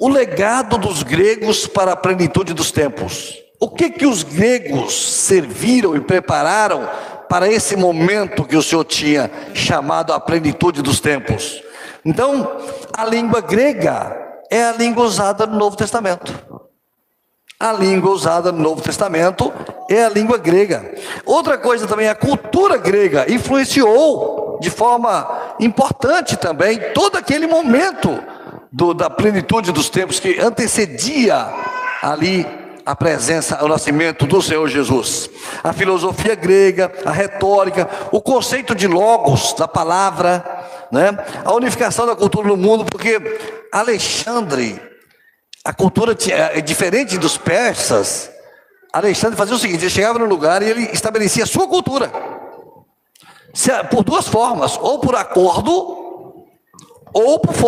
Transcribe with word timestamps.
O 0.00 0.08
legado 0.08 0.78
dos 0.78 1.02
gregos 1.02 1.66
para 1.66 1.92
a 1.92 1.96
plenitude 1.96 2.54
dos 2.54 2.72
tempos. 2.72 3.38
O 3.60 3.68
que 3.68 3.90
que 3.90 4.06
os 4.06 4.22
gregos 4.22 4.94
serviram 4.94 5.94
e 5.94 6.00
prepararam 6.00 6.88
para 7.28 7.46
esse 7.46 7.76
momento 7.76 8.46
que 8.46 8.56
o 8.56 8.62
Senhor 8.62 8.82
tinha 8.84 9.30
chamado 9.52 10.14
a 10.14 10.18
plenitude 10.18 10.80
dos 10.80 11.00
tempos? 11.00 11.62
Então, 12.02 12.50
a 12.96 13.04
língua 13.04 13.42
grega 13.42 14.16
é 14.50 14.64
a 14.64 14.72
língua 14.72 15.04
usada 15.04 15.46
no 15.46 15.58
Novo 15.58 15.76
Testamento. 15.76 16.32
A 17.60 17.70
língua 17.70 18.10
usada 18.12 18.50
no 18.50 18.58
Novo 18.58 18.80
Testamento 18.80 19.52
é 19.90 20.02
a 20.02 20.08
língua 20.08 20.38
grega. 20.38 20.94
Outra 21.26 21.58
coisa 21.58 21.86
também, 21.86 22.08
a 22.08 22.14
cultura 22.14 22.78
grega 22.78 23.30
influenciou 23.30 24.58
de 24.62 24.70
forma 24.70 25.54
importante 25.60 26.38
também 26.38 26.80
todo 26.94 27.16
aquele 27.16 27.46
momento 27.46 28.18
do, 28.72 28.94
da 28.94 29.10
plenitude 29.10 29.72
dos 29.72 29.88
tempos 29.88 30.20
que 30.20 30.38
antecedia 30.40 31.48
ali 32.02 32.46
a 32.86 32.96
presença, 32.96 33.62
o 33.64 33.68
nascimento 33.68 34.26
do 34.26 34.40
Senhor 34.40 34.66
Jesus. 34.68 35.28
A 35.62 35.72
filosofia 35.72 36.34
grega, 36.34 36.90
a 37.04 37.10
retórica, 37.10 37.88
o 38.10 38.20
conceito 38.20 38.74
de 38.74 38.86
logos, 38.86 39.52
da 39.54 39.68
palavra, 39.68 40.44
né? 40.90 41.16
a 41.44 41.52
unificação 41.52 42.06
da 42.06 42.16
cultura 42.16 42.48
no 42.48 42.56
mundo, 42.56 42.84
porque 42.84 43.20
Alexandre 43.72 44.90
a 45.64 45.74
cultura 45.74 46.16
é 46.30 46.60
diferente 46.60 47.18
dos 47.18 47.36
persas. 47.36 48.30
Alexandre 48.92 49.36
fazia 49.36 49.54
o 49.54 49.58
seguinte: 49.58 49.84
ele 49.84 49.90
chegava 49.90 50.18
no 50.18 50.24
lugar 50.24 50.62
e 50.62 50.70
ele 50.70 50.84
estabelecia 50.92 51.44
a 51.44 51.46
sua 51.46 51.68
cultura. 51.68 52.10
Por 53.90 54.02
duas 54.02 54.26
formas, 54.26 54.78
ou 54.80 55.00
por 55.00 55.14
acordo, 55.14 55.70
ou 57.12 57.38
por 57.40 57.52